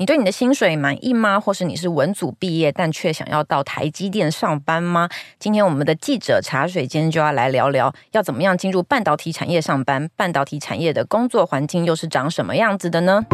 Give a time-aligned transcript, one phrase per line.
[0.00, 1.40] 你对你的薪水满意吗？
[1.40, 5.08] 或是你是文组毕业，但却想要到台积电上班吗？
[5.40, 10.08] 今天我们的记者茶水间就要来聊聊，要怎么样进入半导体产业上班？
[10.14, 13.24] 半导体产业的工作环境又是长什么样子的呢？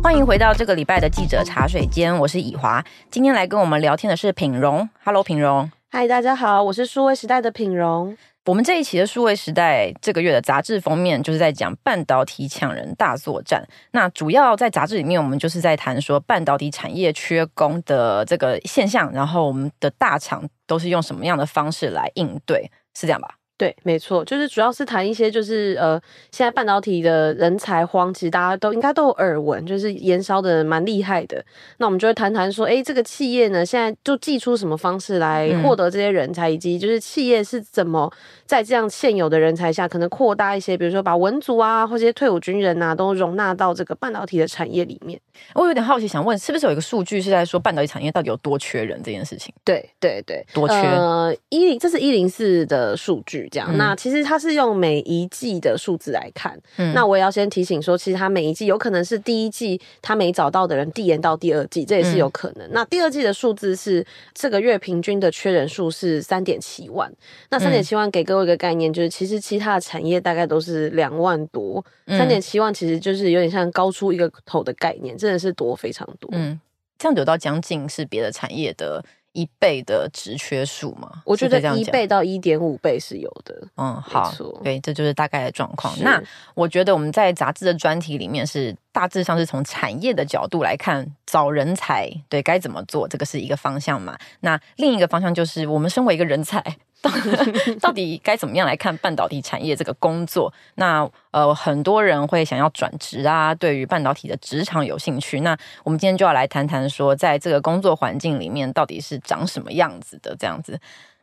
[0.00, 2.84] 欢迎回到这个礼拜的记者茶水间，我是以华。
[3.10, 5.68] 今天来跟我们聊天的是品荣，Hello，品荣。
[5.88, 8.16] 嗨，大家好，我是数位时代的品荣。
[8.44, 13.64] 我们这一期的数位时代这个月的杂志封面就是在讲半导体抢人大作战。
[13.92, 23.36] 那主要在杂志里面，我们就是在谈说半导体产业缺工的这个现象，然后我们的大厂都是用什么样的方式来应对，是这样吧？
[23.58, 25.98] 对，没错，就是主要是谈一些，就是呃，
[26.30, 31.42] 现在半导体的人才荒，其实大家都应该都有耳闻，就是延烧的蛮厉害的。
[31.78, 38.12] 那我们就会谈谈说，哎，这个企业呢，现在就寄出什么方式来获得这些人才，嗯、以及就是企业是怎么
[38.44, 45.18] 在这样现有的人才下，可能扩大一些，比如说把文族啊，或者些退伍军人啊，都容纳到这个半导体的产业里面。
[45.54, 49.54] 我有点好奇，想问，是不是有一个数据是在说半导体产业到底有多缺人这件事情？
[49.64, 50.74] 对对对，多缺？
[50.74, 53.48] 呃，一零，这是一零四的数据。
[53.50, 56.58] 这样，嗯、那其实它是用每一季的数字来看。
[56.76, 62.66] 嗯，那我也要先提醒说，其实它每一季有可能是第一季他没找到的人递延到第二季，这也是有可能。
[62.66, 67.12] 嗯、那第二季的数字是这个月平均的缺人数是三点七万。
[67.50, 76.30] 那三点七万给各位一个概念，就是其实其他的产业大概都是两万多，三点七万其实就是有点像高出一个头的概念，真的是多非常多。
[76.32, 76.58] 嗯，
[76.96, 79.04] 这样有到将近是别的产业的。
[79.36, 81.20] 一倍的职缺数吗？
[81.26, 83.54] 我觉得一倍到一点五倍是有的。
[83.76, 84.32] 嗯，好，
[84.64, 85.94] 对，这就是大概的状况。
[86.00, 86.18] 那
[86.54, 94.16] 我觉得我们在杂志的专题里面是大致上是从产业的角度来看找人才，对，该怎么做，这个是一个方向嘛。
[94.40, 96.64] 那另一个方向就是我们身为一个人才。
[97.80, 100.52] 到底该怎么样来看半导体产业这个工作？
[100.74, 105.40] 那呃，很多人会想要转职啊，对于半导体的职场有兴趣。
[105.40, 110.78] 那我们今天就要来谈谈说，在这个工作环境里面，到底是长什么样子的这样子。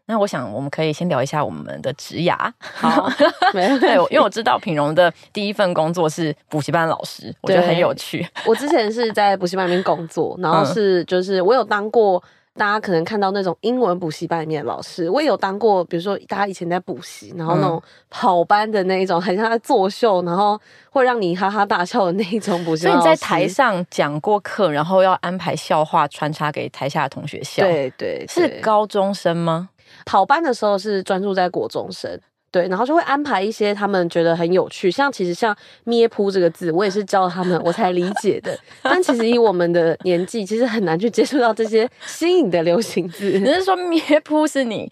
[0.06, 2.38] 那我想我们可以先聊一下我们的职涯。
[2.59, 3.09] 好，
[3.51, 3.67] 对，
[4.09, 8.25] 因为我知道品荣的第一份工作是补习班老师，我觉得很有趣。
[8.45, 12.23] 我之前是在补习班里面工作，然后是就是我有当过。
[12.56, 20.59] 大家可能看到那种英文补习班里面的老师，我也有当过，比如说大家以前在补习，然后那种跑班的那一种，很像在作秀，然后
[20.92, 22.94] 会让你哈哈大笑的那一种补习班。
[22.94, 27.63] 所以你在台上讲过课，然后要安排笑话穿插给台下的同学笑。
[27.63, 29.69] 对对，对，是高中生吗？
[30.06, 32.19] 跑班的时候是专注在国中生。
[32.53, 38.56] 对，然后就会安排一些他们觉得很有趣，像其实像咩噗这个字，我也是教他们我才理解的。
[38.84, 43.31] 但其实以我们的年纪，其实很难去接触到这些新颖的流行字。
[43.40, 44.88] 你是说咩噗是你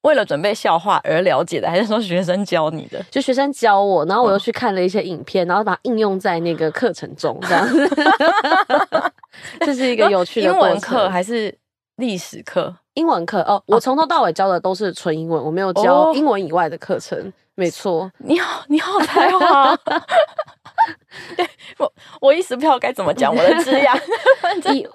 [0.00, 3.04] 为了准备笑话而了解的，还是说学生教你的？
[3.10, 7.86] 就学生教我，然后我又去看了一些影片，然后把它应用在那个课程中，这样子。
[9.60, 11.54] 这是一个有趣的英文课还是
[11.96, 12.74] 历史课？
[12.94, 17.18] 英文课哦，我从头到尾教的都是纯英文，我没有教英文以外的课程。
[17.18, 19.76] 哦、没错，你好， 你好才华。
[21.36, 21.46] 对，
[21.78, 23.96] 我我一时不知道该怎么讲我的职涯。
[24.74, 24.88] 以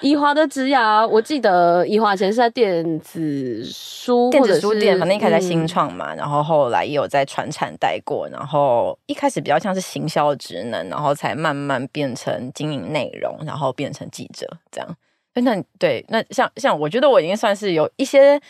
[0.00, 14.96] 以华的职涯，我记得以华以前是在电子书电子书店，反正一开始在新创嘛，嗯、然后后来也有在传产待过，然后一开始比较像是行销职能，然后才慢慢变成经营内容，然后变成记者这样。
[15.34, 18.40] 那对，那像像我觉得我已经算是有一些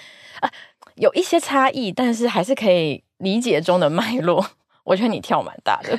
[0.41, 0.51] 啊，
[0.97, 4.45] 有一些差异，但是还是可以理解中的脉络。
[4.89, 5.99] 我觉得你跳蛮大的。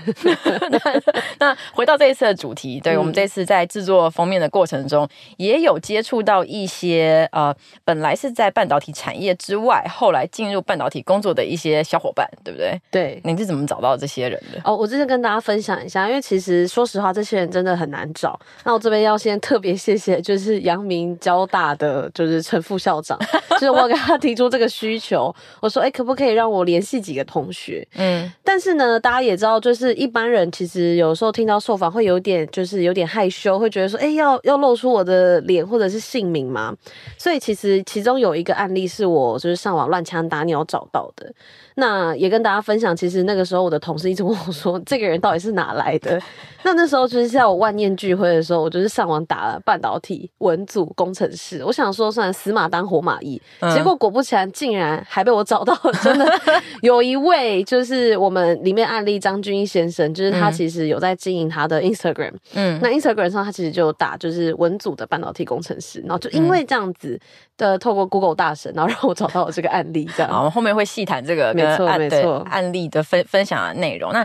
[1.38, 5.08] 那回到这一次的主题，对，我们这次在制作封面的过程中，
[5.38, 7.56] 也有接触到一些呃，
[7.86, 12.82] 本来是在半导体产业之外，后来进入半导体工作的一些小伙伴，对不对？
[12.90, 14.60] 对，你是怎么找到这些人的？
[14.64, 18.40] 哦，我之前跟大家分享一下，因为其实说实话，这些人真的很难找。
[18.64, 23.20] 那我这边要先特别谢谢，就是阳明交大的就是陈副校长，
[23.52, 25.32] 就是我给他提出这个需求，
[25.62, 27.88] 我说，哎，可不可以让我联系几个同学？
[27.96, 28.79] 嗯，但是。
[28.80, 36.76] 呢，大家也知道，就是一般人其实有时候听到受访会有点，就是有点害羞，会觉得说，哎，要要露出我的脸或者是姓名嘛。
[37.18, 41.32] 所以其实其中有一个案例是我就是上网乱枪打鸟找到的。
[41.76, 46.20] 那也跟大家分享，其实那个时候我的同事一直问我说， 这个人到底是哪来的？
[46.64, 53.42] 那那时候就是在我万念俱灰的时候，我就是上网打了半导体文组工程师，我想说算死马当活马医，
[53.74, 55.94] 结果果不其然，竟然还被我找到了。
[56.04, 56.26] 真的
[56.82, 58.60] 有一位就是我们。
[58.70, 67.20] 里面案例张君一先生，就是他其实有在经营他的 Instagram，嗯，那 Instagram 上他其实就打就是文组的半导体工程师，然后就因为这样子
[67.58, 74.14] 的透过 Google 大神，然后让我找到了这个案例，这样，我们后面会细谈这个没错没错案例的分分享的内容。
[74.14, 74.24] 那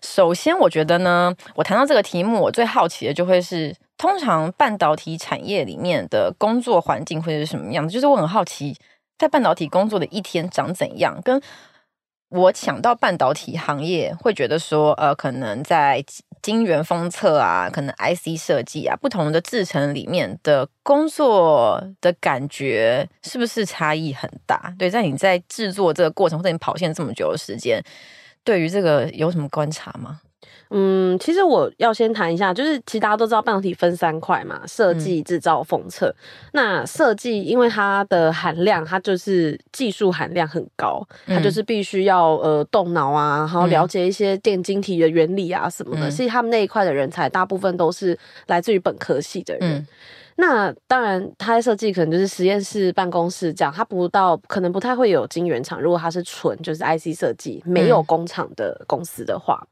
[0.00, 7.92] 首先我觉得呢，我谈到这个题目，我最好奇的就会是，通常半导体产业里面的工作环境会是什么样子？
[7.92, 8.74] 就是我很好奇，
[9.18, 11.38] 在半导体工作的一天长怎样，跟。
[12.32, 16.02] 我想到半导体行业，会觉得说，呃，可能在
[16.40, 24.74] 晶圆封测啊，可能 IC 设计啊，不同的制程里面的工作的感觉，是不是差异很大？
[24.78, 27.82] 对，在你在制作这个过程，或者你跑线这么久的时间，
[28.42, 30.20] 对于这个有什么观察吗？
[30.74, 36.08] 嗯，其实我要先谈一下，就是其实大家都知道半导体分三块嘛，设计、制造、封测。
[36.08, 36.14] 嗯、
[36.52, 46.10] 那设计因为它的含量，它就是技术含量很高，它就是必须要呃动脑啊，然后了解一些电晶体的原理啊什么的。
[46.10, 49.70] 其实、嗯、他们那一块的人才，大部分都是来自于本科系的人。
[49.70, 49.86] 嗯、
[50.36, 55.78] 那当然，他在设计可能就是实验室、办公室这样，他不到可能不太会有晶圆厂。
[55.78, 59.62] 如果他是纯就是 IC 设计，没有工厂的公司的话。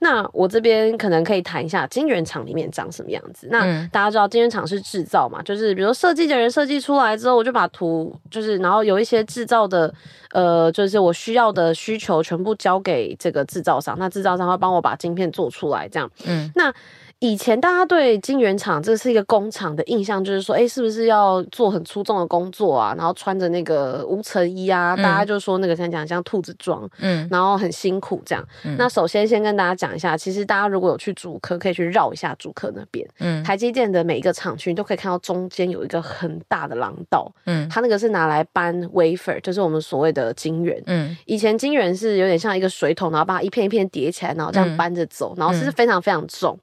[0.00, 3.46] 嗯那我这边可能可以谈一下晶圆厂里面长什么样子。
[3.50, 3.60] 那
[3.92, 9.92] 大家知道晶圆厂是制造嘛，就是比如设计的人设计出来之后，我就把图就是，然后有一些制造的，
[10.32, 16.10] 呃，就是我需要的需求全部交给这个制造商，那制造商会帮我把晶片做出来，这样。
[16.26, 16.72] 嗯，那。
[17.20, 22.94] 以前大家对晶圆厂这是一个工厂的印象，就是说，哎，是不是要做很粗重的工作啊？
[22.96, 28.42] 然后穿着那个无尘衣啊，嗯、大家就说那个像讲像兔子装，嗯，然后很辛苦这样。
[28.64, 46.58] 嗯、那首先先跟大家讲一下，其实大家如果有去主科，可以去绕一下主科那边，嗯，台积电的每一个厂区，你都可以看到中间有一个很大的廊道，嗯，它那个是拿来搬 wafer，就是我们所谓的晶圆，嗯，以前晶圆是有点像一个水桶，然后把它一片一片叠起来，然后这样搬着走，嗯、然后是非常非常重。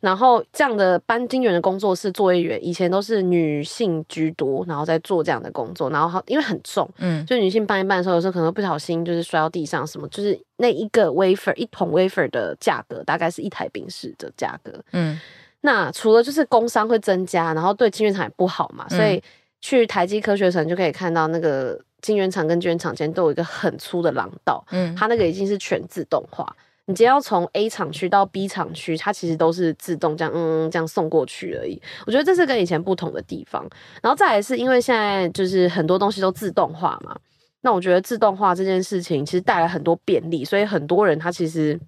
[0.00, 5.90] 然后这样的搬晶圆的工作室作业员，以前都是女性居多，然后在做这样的工作。
[5.90, 15.18] 然后因为很重，嗯，就女性搬一搬的时候，有时候可能不小心就是摔到地上什么，就是那一个 wafer 一桶 wafer 的价格，大概是一台冰室的价格，嗯。
[15.62, 19.20] 那除了就是工伤会增加，然后对金圆厂也不好嘛，所以
[19.60, 26.54] 去台积科学城就可以看到那个晶圆厂跟晶圆厂间都有一个很粗的廊道，嗯，它那个已经是全自动化。
[26.86, 31.80] 你只要从 A 厂区到 B 厂区，它其实都是自动这样，嗯，这样送过去而已。
[32.06, 33.68] 我觉得这是跟以前不同的地方。
[34.02, 37.16] 然后再来是因为现在就是很多东西都自动化嘛，
[37.60, 41.78] 那我觉得自动化这件事情其实带来很多便利，所以很多人他其实。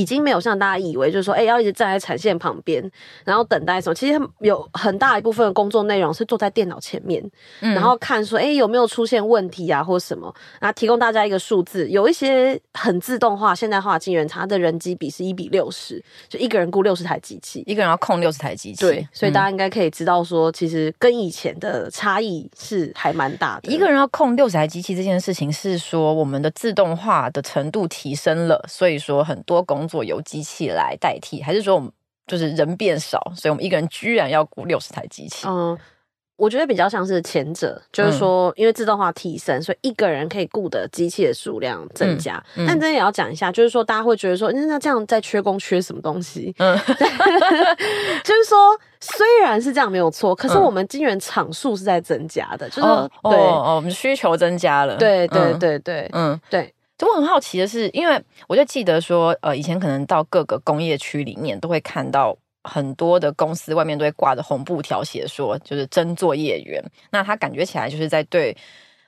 [0.00, 2.82] 已经没有像大家以为，就是说，哎、欸，要一直站在产线旁边，
[3.22, 3.94] 然后等待什么？
[3.94, 7.22] 其实有很大一部分的工作内容是坐在电脑前面，
[7.60, 10.34] 嗯、然后看说，哎、欸，有没有出现问题啊，或什么？
[10.58, 18.80] 然后提供大家一个数字，有一些很自动化、现代化的晶圆厂，它的人机比是一比六十，就一个人雇六十台机器，一个人要控六十台机器。
[18.80, 23.70] 对，所以大家应该可以知道说，其实跟以前的差异是还蛮大的。
[23.70, 29.89] 一个人要控六十台机器这件事情，是说我们的自动化的程度提升了，所以说很多工。
[29.90, 31.90] 工作由机器来代替，还是说我们
[32.28, 35.48] 就是人变少，所以我们一个人居然要雇六十台机器？
[35.48, 35.76] 嗯，
[36.36, 42.36] 我觉得比较像是前者，就是说因为自动化提升，所以一个人可以雇的机器的数量增加。
[42.54, 46.54] 嗯嗯、但这也要讲一下，就是说大家会觉得说，那这样在缺工缺什么东西？
[46.58, 46.78] 嗯，
[48.22, 56.72] 就是说虽然是这样没有错，可是我们晶圆厂数是在增加的，嗯、就是说对哦，哦，我们需求增加了，对对对对，嗯对。
[57.08, 66.82] 我很好奇的是，因为我就记得说，呃，以前可能到各个工业区里面都会看到很多的公司外面都会挂着红布条，写说就是真作业员。
[67.10, 68.56] 那他感觉起来就是在对。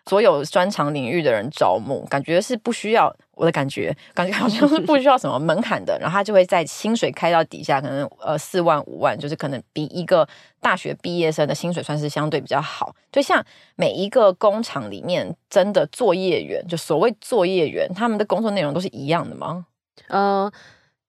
[0.07, 10.29] 所有专长领域的人招募，感觉是不需要我的感觉，感觉好像是 不需要什么门槛的，然后他就会在薪水开到底下，可能呃四万五万，就是可能比一个
[10.61, 12.95] 大学毕业生的薪水算是相对比较好。
[13.13, 13.45] 就像
[13.77, 19.67] 每一个工厂里面真的作业员，就所谓作业员，他们的工作内容都是一样的吗？
[20.09, 20.51] 嗯、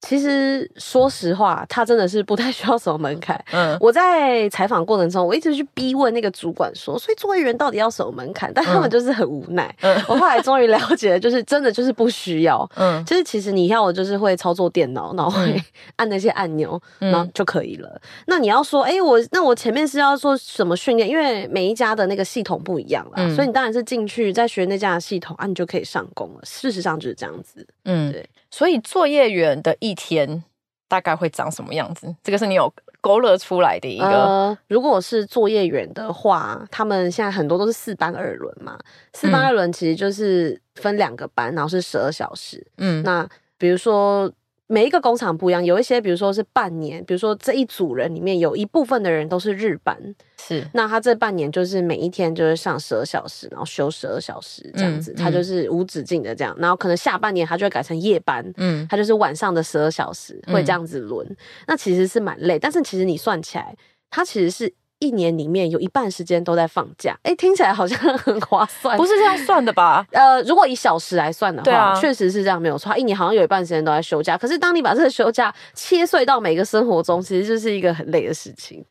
[0.06, 3.42] 其实说实话，他真的是不太需要什么门槛。
[3.54, 8.52] 嗯，我在采访过程中，我一直去逼问那个主管说，所以作业员到底要什么门槛？
[8.54, 9.74] 但他们就是很无奈。
[9.80, 12.70] 嗯，我后来终于了解了，就是真的就是不需要。
[12.76, 15.58] 嗯，就是其实你要的就是会操作电脑，然后会
[15.96, 17.90] 按那些按钮，然后就可以了。
[17.94, 21.08] 嗯，那你要说，哎，我那我前面是要做什么训练？
[21.08, 26.42] 因为每一家的那个系统不一样啦，嗯，所以你当然是进去再学那家的系统啊，你就可以上工了。
[26.44, 27.66] 事实上就是这样子。
[27.86, 28.28] 嗯，对。
[28.54, 30.44] 所以作业员的一天
[30.88, 32.16] 大概会长什么样子？
[32.22, 34.06] 这个是你有勾勒出来的一个。
[34.06, 38.78] 呃，如果是作业员的话，他们现在很多都是四班二轮嘛。
[39.14, 42.64] 四班二轮其实就是分两个班，然后是十二小时。
[42.78, 44.32] 嗯，那比如说。
[44.68, 49.98] 每一个工厂不一样，有一些比如说是半年，比如说这一组人里面有一部分的人都是日班，
[50.38, 63.76] 是，那他这半年就是每一天就是上十二小时，然后休十二小时这样子，嗯嗯、他就是无止境的这样，然后可能下半年他就会改成夜班，嗯，他就是晚上的十二小时会这样子轮，嗯、那其实是蛮累，但是其实你算起来，
[64.10, 64.74] 他其实是。
[65.04, 70.06] 一年里面有一半时间都在放假，哎、欸，听起来好像很划算，不是这样算的吧？
[70.14, 72.96] 呃，如果以小时来算的话，确、啊、实是这样，没有错。
[72.96, 78.86] 一年好像有一半时间都在休假，可是当你把这个休假切碎到每个生活中，其实就是一个很累的事情。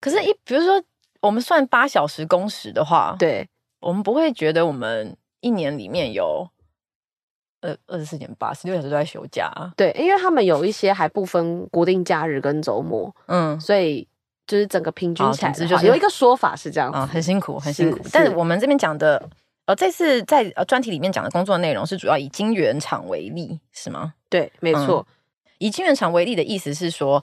[0.00, 0.80] 可是，一比如说
[1.20, 3.48] 我们算八小时工时的话，对，
[3.80, 6.48] 我们不会觉得我们一年里面有
[7.62, 14.06] 呃二十四点八十六小时都在休假，对，因为他们有一些还不分固定假日跟周末，嗯，所以。
[14.48, 18.00] 就是整个平均起来，就是有一个说法是这样，啊，很辛苦，很辛苦。
[18.10, 19.22] 但是我们这边讲的，
[19.66, 24.14] 呃，这次在呃专题里面讲的工作内容是主要以晶圆厂为例，是吗？
[24.28, 25.06] 对，没错。
[25.58, 27.22] 以晶圆厂为例的意思是说，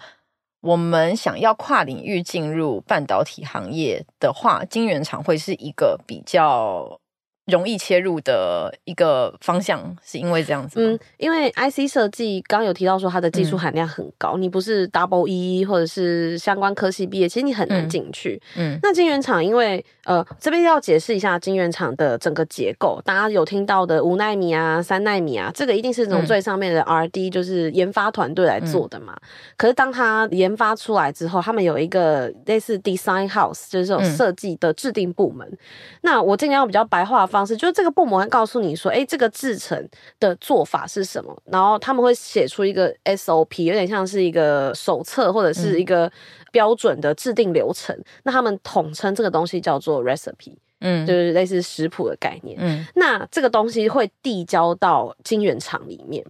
[0.62, 7.00] 我们想要跨领域进入半导体行业的话，晶圆厂会是一个比较。
[7.46, 10.80] 容易切入的一个方向，是因为这样子。
[10.80, 18.42] 嗯，因为 IC 设计刚刚有提到说它的技术含量很高，嗯、你不是 Double E 或者是相关科系毕业，其实你很难进去。
[18.56, 29.14] 嗯，嗯那晶圆厂因为呃这边要解释一下晶圆厂的整个结构，大家有听到的五纳米啊、三纳米啊，这个一定是从最上面的 RD，就是研发团队来做的嘛。
[29.22, 35.48] 嗯、可是当它研发出来之后，他们有一个类似 Design House，就是这种设计的制定部门。
[35.48, 35.58] 嗯、
[36.02, 37.30] 那我尽量用比较白话。
[37.36, 39.90] 方式就是这个部门会告诉你说，哎，这个制成
[40.22, 41.38] 的做法是什么？
[41.44, 46.10] 然后他们会写出一个 SOP，有点像是一个手册或者是一个
[46.54, 47.94] 标准的制定流程。
[47.94, 52.58] 嗯、那他们统称这个东西叫做 recipe，嗯，就是类似食谱的概念。
[52.62, 56.26] 嗯，那这个东西会递交到晶圆厂里面。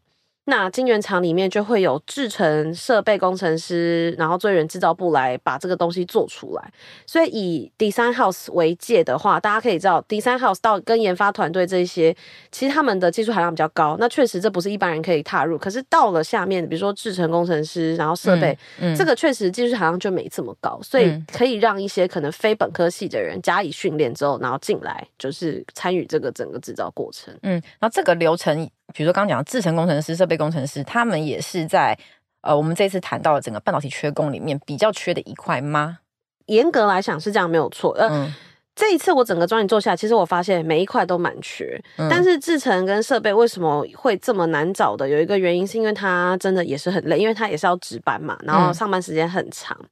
[0.48, 6.72] 那晶圆厂里面就会有制成设备工程师，然后最远制造部来把这个东西做出来。
[7.08, 12.16] 所以以 design house 为界的话，大家可以知道 design house 到跟研发团队这一些，
[12.52, 13.98] 其实他们的技术含量比较高。
[14.00, 15.58] 那确实这不是一般人可以踏入。
[15.58, 27.34] 可是到了下面，比如说制成工程师，然后设备，嗯嗯、这个确实技术含量就没这么高，所以可以让一些可能非本科系的人加以训练之后，然后进来就是参与这个整个制造过程。
[27.42, 28.70] 嗯，然后这个流程。
[28.94, 31.98] 比如说刚刚讲的制程工程师、设备工程师，他们也是在
[32.42, 36.00] 呃，我们这次谈到的整个半导体缺工里面比较缺的一块吗？
[36.46, 37.92] 严格来讲是这样，没有错。
[37.94, 38.32] 呃，嗯、
[38.76, 41.82] 这一次我整个专题做下来，其实我发现每一块都蛮缺。
[41.98, 45.10] 嗯、但是制程跟设备为什么会这么难找的？
[45.10, 49.76] 有一个原因是因为它真的也是很累，因为它也是要值班嘛，然后上班时间很长。
[49.82, 49.88] 嗯、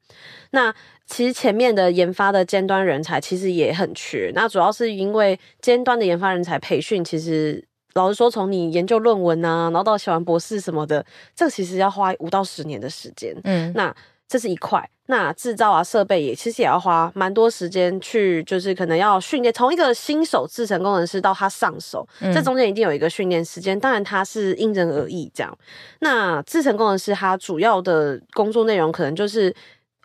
[0.51, 0.75] 那
[1.07, 4.31] 其实前面的研发的尖端人才其实也很缺。
[4.35, 7.67] 那主要是因为尖端的研发人才培训其实。
[7.93, 13.35] 老实说，从你研究论文啊，然后到写完博士什么的，这个其实要花五到十年的时间。
[13.43, 13.95] 嗯，那
[14.27, 14.89] 这是一块。
[15.07, 23.77] 那制造啊，设备也其实也要花蛮多时间去，就是可能要训练，从一个新手制程工程师到他上手，嗯、这中间一定有一个训练时间。
[23.77, 25.57] 当然，它是因人而异这样。
[25.99, 29.53] 那制程工程师他主要的工作内容，可能就是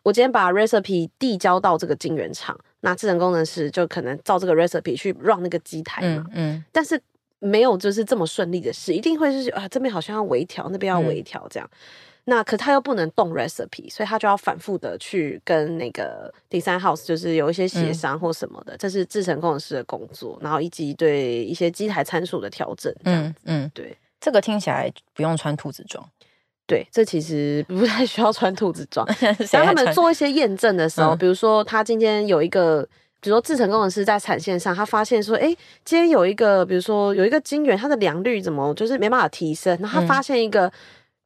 [0.02, 6.24] 我今天把 recipe 递交到这个晶圆厂，那制程工程师就可能照这个 recipe 去 run 那个机台嘛。
[6.32, 7.00] 嗯，嗯但是。
[7.40, 11.70] 没有就是这么顺利的事，一定会是啊，这边好像要微调，那边要微调这样。
[11.72, 11.78] 嗯、
[12.24, 20.36] 那可他又不能动 recipe，所以他就要反复的去跟那个 design house，就是有一些协商或什么的，嗯、这是制程工程师的工作。
[20.42, 23.40] 然后以及对一些机台参数的调整这样子。
[23.44, 26.04] 嗯，嗯对，这个听起来不用穿兔子装。
[26.66, 29.06] 对，这其实不太需要穿兔子装。
[29.52, 32.88] 当他们做一些验证的时候，嗯、比如说他今天有一个。
[33.20, 39.76] 比如说，制程工程师在产线上，他发现说，哎，今天有一个，比如说有一个晶圆，它的良率怎么就是没办法提升？
[39.80, 40.72] 然后他发现一个，嗯、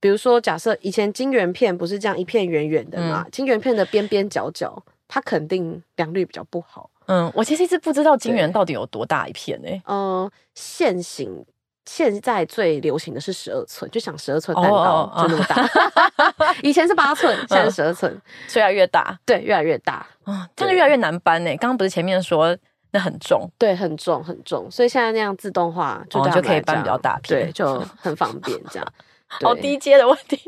[0.01, 6.89] 比如说，假设以前晶圆片不是这样一片圆圆的嘛，嗯、晶圆片的边边角角，它肯定良率比较不好。
[7.07, 9.69] 嗯，我其实一直不知道晶圆到底有多大一片呢？
[9.87, 11.45] 嗯，线型。
[11.85, 16.55] 现在最流行的是十二寸，就想十二寸蛋糕就那么大。
[16.63, 18.21] 以前是八寸，现在十二寸，
[18.55, 19.19] 越来越大。
[19.27, 20.07] 对，越来越大。
[20.25, 21.51] 啊，这个越来越难搬呢。
[21.57, 22.57] 刚刚不是前面说
[22.93, 23.51] 那很重？
[23.59, 24.71] 对，很重很重。
[24.71, 28.87] 所以现在那样自动化就就可以搬比较大片，对，就很方便这样。
[29.43, 30.39] 好低阶的问题，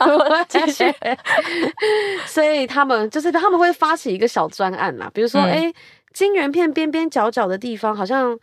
[0.48, 0.84] 继续。
[2.24, 5.70] 所以他们就是他们会发起一个小专案啦，比如说，哎，
[6.14, 8.38] 晶圆片边边角角的地方好像。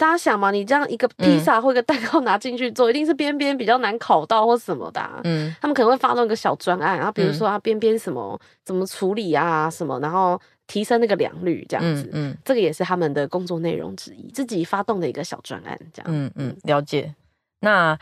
[0.00, 5.20] 大家想嘛，你这样一个披萨或一个蛋糕拿进去做，嗯、一定是边边比较难烤到或什么的、啊。
[5.24, 12.08] 嗯，他们可能会发动一个小专案，然后比如说啊边边什么怎么处理啊什么，然后提升那个良率这样子。
[12.14, 16.10] 嗯，嗯这个也是他们的工作内容之一，自己发动的一个小专案这样。
[16.10, 17.14] 嗯嗯，了解。
[17.60, 17.98] 那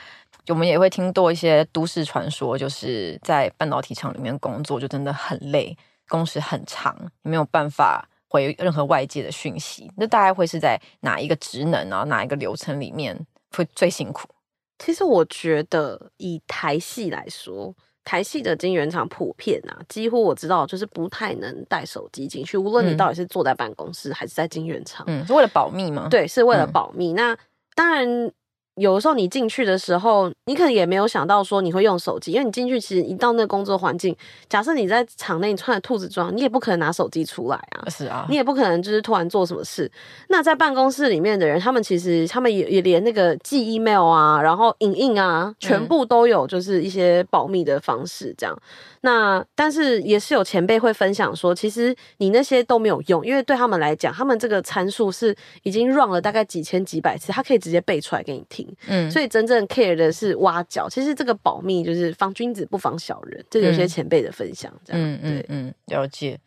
[0.46, 5.76] 我们也会听多一些都市传说，就是在半导体厂里面工作就真的很累，
[6.06, 9.90] 工时很长，没有办法回任何外界的讯息。
[9.96, 13.18] 那大概会是在哪一个职能啊，哪一个流程里面
[13.56, 14.28] 会最辛苦？
[14.78, 17.74] 其实我觉得以台系来说。
[18.04, 26.08] 台系的晶圆厂普遍啊，几乎我知道就是不太能带手机进去，无论你到底是坐在办公室还是在晶圆厂，嗯，是为了保密吗？
[26.10, 27.12] 对，是为了保密。
[27.12, 27.38] 嗯、那
[27.74, 28.32] 当然。
[28.78, 34.16] 有的时候你进去的时候，你可能也没有想到说你会用手机，因为你进去其实一到那个工作环境，
[34.48, 37.88] 假设你在场内你穿着兔子装，你也不可能拿手机出来啊。
[37.90, 39.90] 是啊，你也不可能就是突然做什么事。
[40.28, 48.54] 那在办公室里面的人，他们其实他们也也连那个寄 email 啊，然后影印啊，全部都有，就是一些保密的方式这样。
[48.54, 48.62] 嗯、
[49.02, 58.67] 那但是也是有前辈会分享说，其实你那些都没有用，因为对他们来讲，他们这个参数是已经 run 了大概几千几百次，他可以直接背出来给你听。
[58.86, 60.88] 嗯，所以真正 care 的是挖角。
[60.88, 65.02] 其实这个保密就是防君子不防小人，这有些前辈的分享，这样。
[65.02, 66.38] 嗯嗯嗯，了解。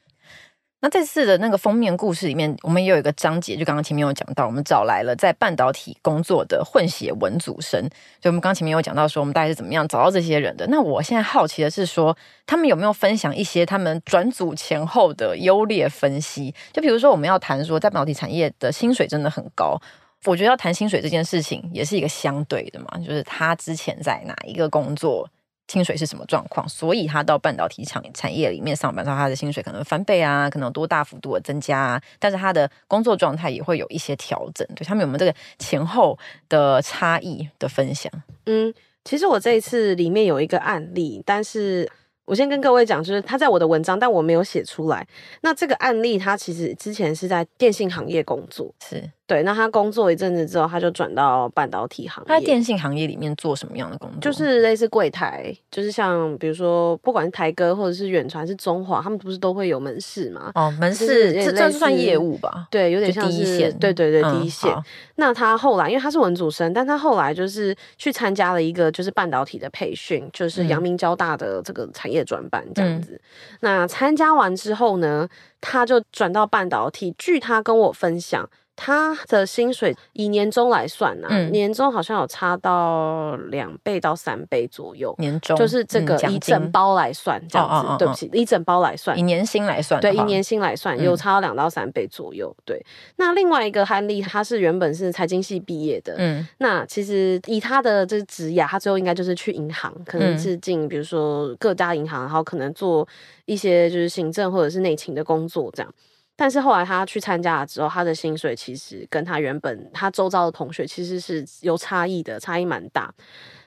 [0.83, 7.87] 那这次的那个封面故事里面，我们也有一个章节，就刚刚前面有讲到，我们找来了在半导体工作的混血文组生。
[8.19, 10.65] 就我们刚刚前面有讲到说，我们大概是怎么样找到这些人的。
[10.69, 16.51] 那我现在好奇的是说，他们有没有分享一些他们转组前后的优劣分析？
[16.73, 19.79] 就比如说，我们要谈说，在半导体产业的薪水真的很高。
[20.25, 25.27] 我觉得要谈薪水这件事情也是一个相对的嘛，就是他之前在哪一个工作，
[25.67, 34.67] 薪水是什么状况，所以他到半导体厂产业里面上班，他的薪水可能翻倍啊，可能多大幅度的增加啊，但是他的工作状态也会有一些调整。
[34.75, 38.11] 对，他们有没有这个前后的差异的分享？
[38.45, 38.73] 嗯，
[39.03, 41.91] 其实我这一次里面有一个案例，但是。
[42.25, 45.05] 我先跟各位讲，就是他在我的文章，但我没有写出来。
[45.41, 49.43] 那这个案例，他其实之前是在电信行业工作，是对。
[49.43, 52.27] 那他工作一阵子之后，他就转到半导体行业。
[52.27, 54.19] 他在电信行业里面做什么样的工作？
[54.19, 60.51] 就是类似柜台，就是像比如说，不管是台哥或者是远传，是中华，他们不是都会有门市吗？
[60.55, 62.67] 哦，门市这这算业务吧？
[62.69, 63.71] 对，有点像第一线。
[63.79, 64.69] 对对对，第一线。
[64.71, 64.83] 嗯、
[65.15, 73.13] 那他后来，因为他是文组生，但他后来就是去参加了一个就是半导体的培训，就是阳明交大的这个产业专班这样子。
[73.13, 73.19] 嗯、
[73.61, 75.27] 那参加完之后呢，
[75.61, 77.15] 他就转到半导体。
[77.17, 78.49] 据他跟我分享。
[78.83, 85.13] 他的薪水以年终来算呢、啊，嗯、年终好像有差到两倍到三倍左右。
[85.19, 87.95] 年终就是这个以整包来算，这样子。
[87.99, 92.51] 对不起，以整包来算，以年薪来算，对，以年薪来算有差到两到三倍左右。
[92.57, 92.85] 嗯、对，
[93.17, 103.07] 那另外一个韩丽，他是原本是财经系毕业的，嗯，那其实以他的这个职涯，他最后应该就是去银行，可能是进比如说各家银行，然后可能做
[103.45, 105.93] 一些就是行政或者是内勤的工作这样。
[106.41, 113.13] 但是后来他去参加了之后，他的薪水其实跟他原本他周遭的同学其实是有差异的，差异蛮大。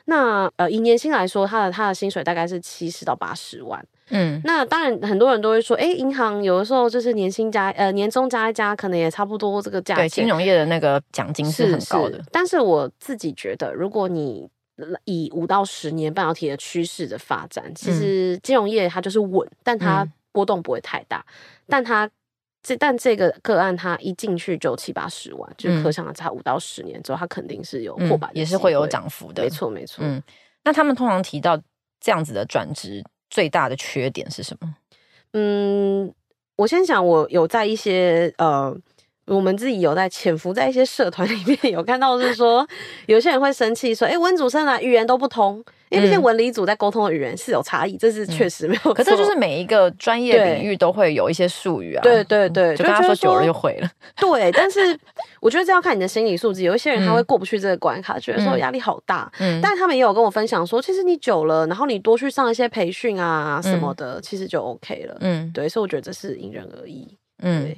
[0.06, 3.80] 那呃，以年薪来说，他的他的薪水大概是七十到八十万。
[4.08, 10.04] 嗯，那当然很多人都会说，哎、欸，银行有的时候就是年薪加呃年终加一加，可能也差不多这个价钱。
[10.04, 12.20] 对，金融业的那个奖金是很高的。
[12.32, 14.48] 但是我自己觉得，如果你
[15.04, 21.34] 以五到十年半导体的趋势的发展，其实金融业它就是稳，但它波动不会太大，嗯、
[21.68, 22.10] 但它。
[22.64, 29.42] 这但这个个案，他一进去就七八十万，嗯、就可想而知，他五到十年之后，他肯定是有破百、嗯，也是会有涨幅的。
[29.42, 30.04] 没错，没错。
[30.04, 30.20] 嗯，
[30.64, 31.56] 那他们通常提到
[32.00, 34.74] 这样子的转职最大的缺点是什么？
[35.34, 36.12] 嗯，
[36.56, 38.76] 我先讲，我有在一些呃。
[39.26, 42.68] 我们自己有在潜伏在一些社团里面，有看到是说，
[43.06, 45.64] 有些人会生气说，哎、欸，文组生啊语言都不通，
[45.94, 48.94] 因为那些文理组在沟通的语言是有差异，这是确实没有、嗯。
[48.94, 53.90] 可是就是每一个专业领域都会有一些术语啊，对对对，就跟他说久了就会了。
[54.16, 54.98] 对，但是
[55.40, 59.30] 我觉得这要看你的心理素质，有一些人他会过不去这个关卡，嗯、觉得说压力好大。
[59.38, 65.16] 嗯，但是他们也有跟我分享说，其实你久了，然后你多去上一些培训啊什么的，嗯、其实就 OK 了。
[65.20, 67.16] 嗯，对，所以我觉得这是因人而异。
[67.42, 67.74] 嗯。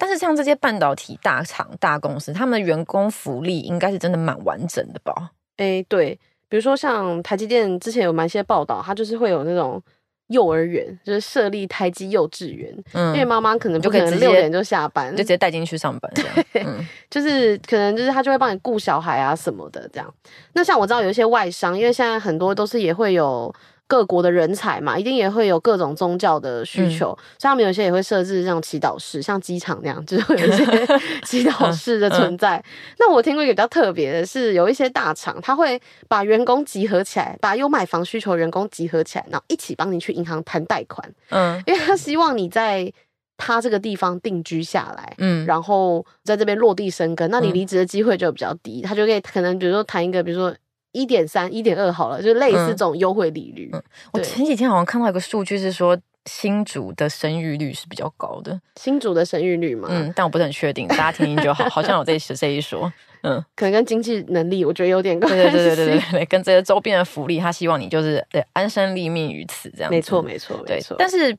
[0.00, 5.32] 但是像这些半导体大厂、大公司，他们的员工福利应该是真的蛮完整的吧？
[5.56, 6.16] 哎、欸，对，
[6.48, 9.82] 比如说像台积电之前有蛮些报道，它就是会有那种
[10.28, 20.14] 幼儿园，就是设立台积幼稚园，嗯，因为妈妈可能不可能六点就下班，就直接带进去上班，对，嗯、就是可能就是他就会帮你顾小孩啊什么的这样。
[20.54, 23.54] 那像我知道有一些外商，因为现在很多都是也会有。
[23.88, 30.64] 各国的人才嘛，一定也会有各种宗教的需求，嗯、所以他们有些也会设置这种祈祷室，像机场那样，就是会有一些
[31.24, 32.58] 祈祷室的存在。
[32.58, 41.10] 嗯嗯、那我听过一个比较特别的是，有一些大厂，他会把员工集合起来，把有买房需求员工集合起来，然后一起帮你去银行谈贷款。
[41.30, 42.92] 嗯，因为他希望你在
[43.38, 48.82] 他这个地方定居下来，嗯，然后在这边落地生根，那你离职的机会就比较低。
[48.82, 50.54] 他就可以可能比如说谈一个，比如说。
[50.92, 53.70] 一点三、一点二好了，就类似这种优惠利率。
[53.72, 58.60] 嗯，我前几天好像看到一个数据是说，新竹的生育率是比较高的。
[58.76, 61.68] 新竹的生育率嘛，嗯，但我不是很确定，大家听听就好。
[61.68, 65.36] 好像有这这一说，嗯，可能跟经济能力，我觉得有点关系。
[65.36, 69.90] 对对对对对对，跟这些周边的福利，他希望你就是对安身立命于此这样。
[69.90, 70.96] 没错没错没错。
[70.98, 71.36] 但是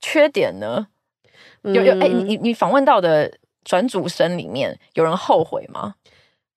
[0.00, 0.86] 缺点呢？
[1.62, 3.32] 有有哎，你你访问到的
[3.64, 5.94] 转主生里面有人后悔吗？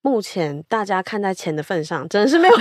[0.06, 2.54] 目前大家看在钱的份上，真的是没有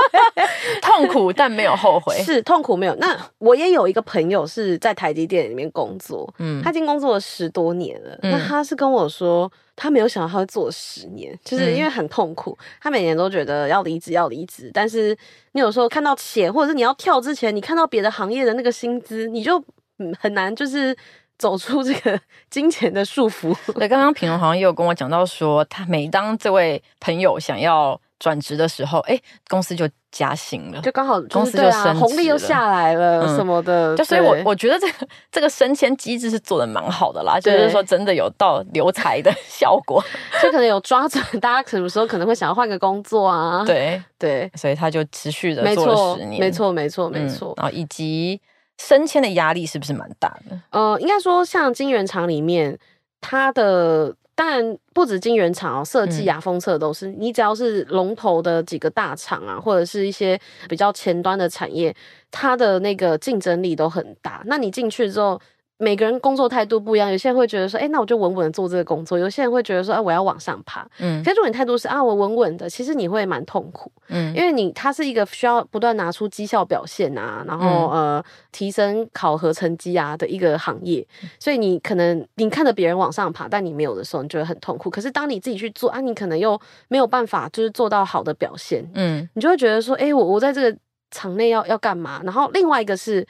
[0.80, 2.94] 痛苦但没有后悔，是痛苦没有。
[2.94, 8.18] 那我也有一个朋友是在台积电里面工作，嗯，他已经工作了十多年了。
[8.22, 12.56] 嗯、那他是跟我说，他没有想到他会做十年，就是因为很痛苦。
[12.58, 15.14] 嗯、他每年都觉得要离职要离职，但是
[15.52, 19.62] 你有时候看到钱，或者是你要跳之前，你看到别的行业的那个薪资，你就
[19.98, 20.96] 嗯很难就是。
[21.38, 22.18] 走出这个
[22.50, 23.56] 金钱的束缚。
[23.74, 33.96] 对，刚刚品荣好像也有跟我讲到说，他每当这位朋友想要转职的时候，哎，公司就加薪了，就刚好公司就升红利又下来了什么的。
[33.96, 40.02] 就所以我我觉得这个这个升迁机制是做的蛮好的啦，就是说真的有到留才的 效果，
[40.42, 43.62] 就可能有抓准大家什么时候可能会想要换个工作啊。
[43.64, 48.40] 对对，所以他就持续的做了十年，没错没错没错，然后以及。
[48.78, 50.58] 升迁的压力是不是蛮大的？
[50.70, 52.78] 呃，应该说像金源厂里面，
[53.20, 57.08] 它的当然不止金源厂哦，设计啊、封测都是。
[57.08, 61.94] 你只要是龙头的几个大厂啊，或者是一些比较前端的产业，
[62.30, 64.42] 它的那个竞争力都很大。
[64.46, 65.40] 那你进去之后。
[65.78, 70.84] 每个人工作态度不一样，有些人会觉得说，哎、欸，那我就稳稳的做这个工作；有些人会觉得说，哎、啊，我要往上爬。
[70.98, 73.90] 嗯，可是如果你态度是啊，我稳稳的，其实你会蛮痛苦。
[74.08, 81.06] 嗯，因为你它是一个需要不断拿出绩效表现啊，然后、嗯、呃提升考核成绩啊的一个行业，
[81.38, 84.90] 所以你可能你看着别人往上爬，但你没有的时候，你就会很痛苦。
[84.90, 88.84] 可是当你自己去做啊，你可能又没有办法就是做到好的表现。
[88.94, 90.76] 嗯，你就会觉得说，哎、欸，我我在这个
[91.12, 92.20] 场内要要干嘛？
[92.24, 93.24] 然后另外一个是。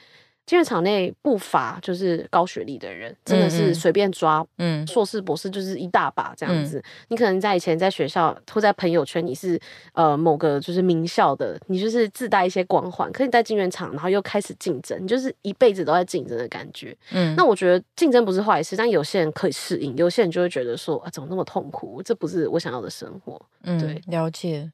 [0.51, 6.79] 因为厂内不乏就是高学历的人，真的是随便抓，嗯，硕士博士就是一大把这样子。
[6.79, 9.59] 嗯、你可能在以前在学校或在朋友圈，你是
[9.93, 13.11] 呃某个就是名校的，你就是自带一些光环。
[13.11, 16.95] 可是你在晶圆厂，然后又开始竞争，你就是一辈子都在竞争的感觉。
[17.11, 22.01] 嗯，那我觉得竞争不是坏事，但有些人可以适应，有些人就会觉得说啊，怎么那么痛苦？
[22.03, 23.39] 这不是我想要的生活。
[23.63, 24.71] 嗯，对，了解。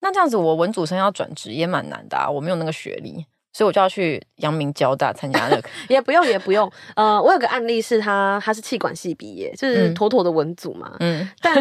[0.00, 3.24] 那这样子，我文组生要转职也蛮难的啊，我没有那个学历。
[3.52, 6.70] 所以我就要去阳明交大参加那个， 也不用也不用。
[6.96, 10.96] 呃，我有个案例是他，他是气管系毕业，就是妥妥的文组嘛。
[11.00, 11.54] 嗯， 但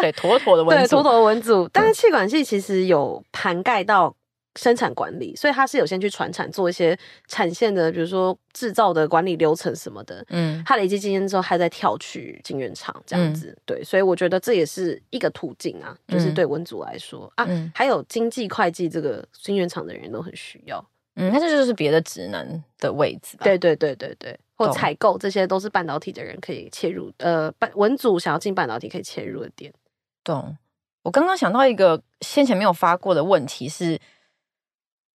[0.00, 1.68] 对妥妥的文组，对妥妥的文组。
[1.72, 4.14] 但是气管系其实有涵盖到
[4.56, 10.24] 生产管理，所以他是有先去传产做一些产线的，比如说制造的管理流程什么的。
[10.28, 13.56] 嗯，他累积经验之后，还在跳去晶圆厂这样子。
[13.64, 20.84] 对，所以我觉得这也是一个途径啊，就是对文组来说啊，还有经济会计这个晶圆厂的人都很需要。
[21.16, 23.44] 嗯，那这就是别的职能的位置吧？
[23.44, 27.12] 对对对对对，或采购，这些都是半导体的人可以切入。
[27.18, 29.72] 呃，半文组想要进半导体可以切入的点。
[30.24, 30.56] 懂。
[31.04, 34.00] 我刚刚想到一个先前没有发过的问题是，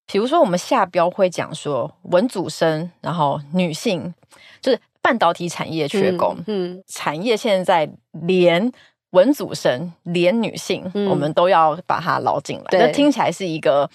[0.06, 4.14] 比如说我们下标会讲说文组生，然后女性
[4.62, 8.72] 就是半导体产业缺工，嗯，嗯产业现在连
[9.10, 13.90] 文组生连女性，嗯、我们都要把它捞进来，那听起来是一个。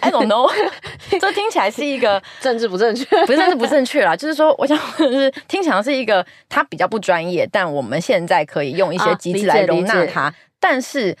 [0.00, 0.48] I don't know，
[1.20, 10.22] 这听起来是一个 政治不正确，不是政治不正确啦，就是说，我想是听起来是一个他比较不专业，但我们现在可以用一些机制来容纳他。
[10.22, 11.16] 啊、但是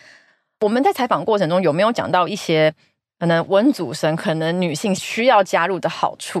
[0.60, 2.72] 我们在采访过程中有没有讲到一些
[3.18, 6.40] 可能文组生可能女性需要加入的好处？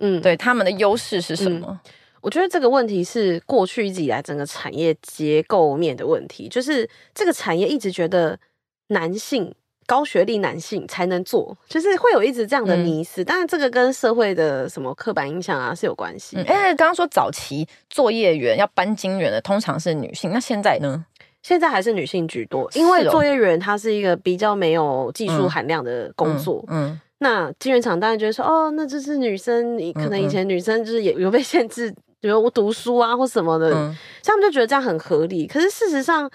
[0.00, 1.66] 嗯，对，他们的优势是什么？
[1.70, 8.36] 嗯、我觉得这个问题是过去一直以来整个产业结构面的问题，就是这个产业一直觉得
[8.88, 9.54] 男性。
[9.90, 13.24] 高学历男性才能做，就是会有一直这样的迷思。
[13.24, 16.36] 当然、嗯，这个跟社会的什么刻板印象啊是有关系。
[16.42, 21.04] 哎、嗯，刚刚说早期作业员要搬金元的通常是女性，那现在呢？
[21.42, 26.64] 现在还是女性居多，因为作业员它是一个比较没有技术含量的工作。
[26.68, 35.48] 嗯，那金圆厂当然觉得说，哦，那这是女生，你可能以前女生就是也有被限制，比如我读书啊或什么的，嗯、他们就觉得这样很合理。
[35.48, 36.30] 可是事实上，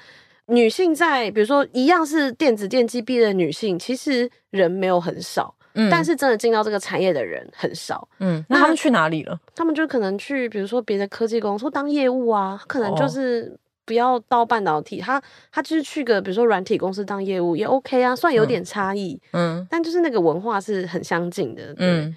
[0.48, 9.40] 女性在比如说一样是电子电机毕业的女性，其实人没有很少，嗯，但是真的进到这个产业的人很少，嗯，那他们去哪里了？
[9.56, 15.20] 他们就可能去比如说别的科技公司当业务啊，可能就是不要到半导体，他
[15.52, 21.88] 他就是去个比如说软体公司当业务也 OK 啊，算有点差异，嗯，但就是那个文化是很相近的，对。
[21.88, 22.16] 嗯，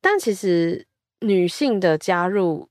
[0.00, 0.86] 但其实
[1.22, 2.68] 女性的加入，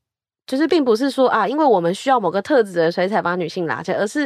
[0.48, 4.26] 就是并不是说啊，因为我们需要某个特质的，所以才把女性拉起来，而是。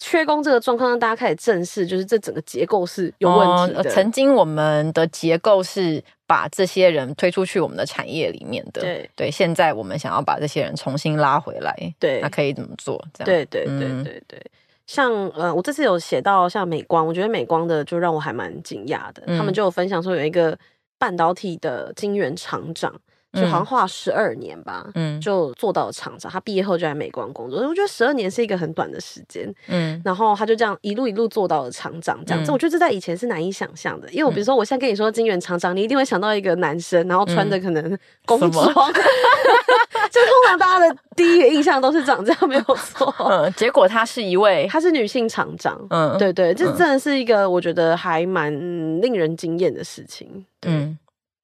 [0.00, 3.80] 缺工这个状况，让大家开始正视，就是这整个结构是有问题的。
[3.80, 9.30] 哦、曾经我们的结构是把这些人推出去我们的产业里面的，对对。
[9.30, 12.96] 现在我们想要把这些人重新拉回来，对，那可以怎么做？
[13.12, 14.42] 这样对对对对对。
[14.86, 20.58] 像呃，我这次有写到像美光，我觉得美光的就让我还蛮惊讶的，嗯、他们就有分享说有一个
[20.98, 22.92] 半导体的晶圆厂长。
[23.32, 26.30] 就好像花十二年吧，嗯，就做到了厂长。
[26.30, 30.00] 他毕业后就在美光工作，我觉得十二年是一个很短的时间，嗯。
[30.04, 32.50] 然后他就这样一路一路做到了厂长，这样子。
[32.50, 38.66] 嗯、我觉得这在以前是难以想象的，因为我比如说我现在跟你说金源厂长，你一定会想到一个男生，然后穿着可能工装，
[40.10, 43.14] 就通常大家的第一个印象都是长这样，没有错。
[43.18, 48.52] 嗯，结果他是一位，他是女性厂长，嗯，对对，这真的是一个我觉得还蛮
[49.00, 50.98] 令人惊艳的事情，嗯。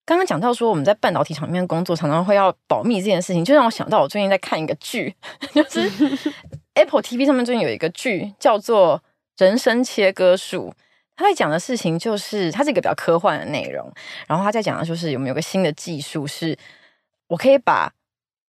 [0.06, 5.12] 刚刚讲到说我们在半导体厂里面工作，常常会要保密这件事情，就让我想到我最近在看一个剧，
[5.52, 5.90] 就是
[6.74, 8.98] Apple TV 上面最近有一个剧叫做
[9.44, 10.72] 《人生切割术》，
[11.16, 13.92] 他在讲的事情就是它是一个比较科幻的内容，
[14.28, 16.56] 然后他在讲的就是有没有个新的技术，是
[17.26, 17.92] 我可以把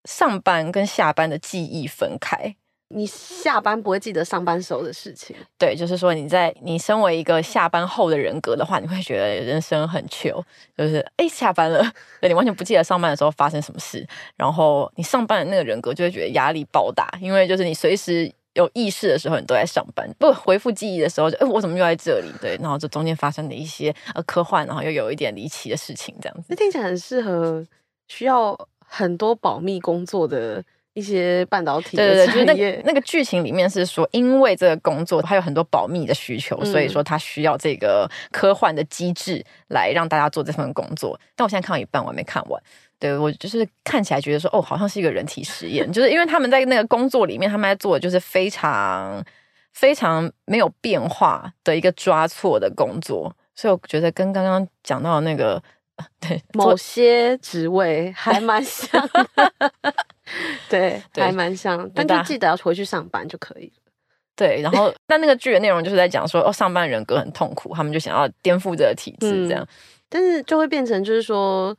[0.04, 2.54] 上班跟下班的记忆分开。
[2.90, 10.42] 你下班不会记得上班时候的事情，对，就是说你在你身为一个下班后的人格的话，你会觉得人生很 chill，
[10.74, 11.84] 就是哎下班了，
[12.22, 22.32] 对，你完全不记得上班的时候发生什么事，然后你上班的那个人格就会觉得压力爆大，因为就是你随时有意识的时候你都在上班，不回复记忆的时候就哎我怎么又在这里？
[22.40, 27.66] 对，然后这中间发生的一些呃科幻，然后又有一点离奇的事情，这样子，那听起来很适合
[28.06, 30.64] 需要很多保密工作的。
[30.98, 41.18] 一些半导体的对对对，就是那个那个剧情里面是说，因为这个工作它有很多保密的需求，嗯、所以说它需要这个科幻的机制来让大家做这份工作。
[41.36, 42.60] 但我现在看到一半，我还没看完。
[42.98, 49.24] 对，我就是看起来觉得说，哦，好像是一个人体实验，就是因为他们在那个工作里面，他们在做的就是非常
[49.72, 55.62] 非常没有变化的一个抓错的工作，所以我觉得跟刚刚讲到的那个
[56.18, 59.94] 对某些职位还蛮像的。
[60.68, 63.92] 对，对还蛮像，但就记得要回去上班就可以了。
[64.36, 69.68] 对，然后但那个剧的内容就是在讲说，哦，上班人格很痛苦，他们就想要颠覆这个体制，这样、嗯。
[70.08, 71.76] 但是就会变成就是说，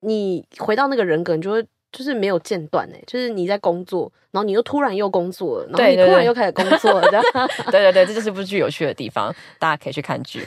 [0.00, 7.24] 你回到那个人格，你就会就是没有间断哎，就是你在工作，然后你又突然又工作了，然后你突然又开始工作了，这样。
[7.70, 10.46] 对对对，这就是部剧有趣的地方，大家可以去看剧。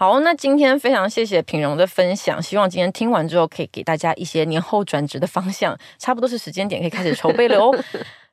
[0.00, 7.70] 好，那今天非常谢谢品荣的分享，希望今天听完之后可以给大家一些年后转职的方向，差不多是时间点可以开始筹备了哦。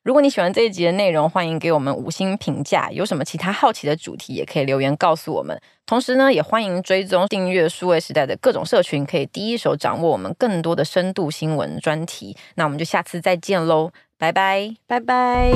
[0.04, 2.90] 如果你喜欢这一集的内容，欢迎给我们五星评价。
[2.92, 5.60] 有什么其他好奇的主题，也可以留言告诉我们。
[5.86, 12.38] 同时呢，也欢迎追踪订阅数位时代的各种社群，可以第一手掌握我们更多的深度新闻专题。
[12.56, 15.52] 那我们就下次再见喽，拜拜，拜拜。